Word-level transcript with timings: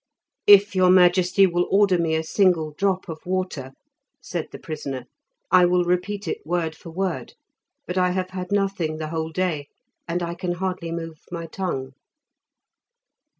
"If 0.47 0.73
your 0.73 0.89
majesty 0.89 1.45
will 1.45 1.67
order 1.69 1.99
me 1.99 2.15
a 2.15 2.23
single 2.23 2.71
drop 2.71 3.07
of 3.07 3.19
water," 3.23 3.71
said 4.19 4.47
the 4.51 4.57
prisoner, 4.57 5.05
"I 5.51 5.67
will 5.67 5.83
repeat 5.83 6.27
it 6.27 6.43
word 6.43 6.75
for 6.75 6.89
word, 6.89 7.35
but 7.85 7.99
I 7.99 8.09
have 8.09 8.31
had 8.31 8.51
nothing 8.51 8.97
the 8.97 9.09
whole 9.09 9.29
day, 9.29 9.67
and 10.07 10.23
I 10.23 10.33
can 10.33 10.53
hardly 10.53 10.91
move 10.91 11.19
my 11.31 11.45
tongue." 11.45 11.91